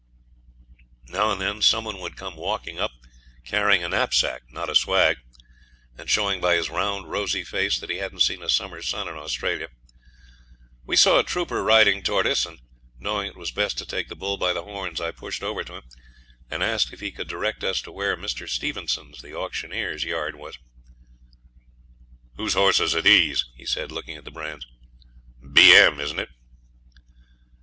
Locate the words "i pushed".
14.99-15.43